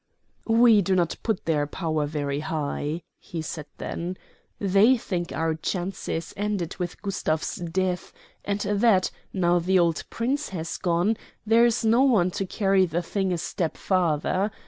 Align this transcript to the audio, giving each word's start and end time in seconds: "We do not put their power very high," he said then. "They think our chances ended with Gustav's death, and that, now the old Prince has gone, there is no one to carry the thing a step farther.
"We 0.47 0.81
do 0.81 0.95
not 0.95 1.15
put 1.21 1.45
their 1.45 1.67
power 1.67 2.07
very 2.07 2.39
high," 2.39 3.03
he 3.19 3.43
said 3.43 3.67
then. 3.77 4.17
"They 4.57 4.97
think 4.97 5.31
our 5.31 5.53
chances 5.53 6.33
ended 6.35 6.77
with 6.77 7.03
Gustav's 7.03 7.57
death, 7.57 8.11
and 8.43 8.61
that, 8.61 9.11
now 9.31 9.59
the 9.59 9.77
old 9.77 10.03
Prince 10.09 10.49
has 10.49 10.77
gone, 10.77 11.17
there 11.45 11.67
is 11.67 11.85
no 11.85 12.01
one 12.01 12.31
to 12.31 12.47
carry 12.47 12.87
the 12.87 13.03
thing 13.03 13.31
a 13.31 13.37
step 13.37 13.77
farther. 13.77 14.49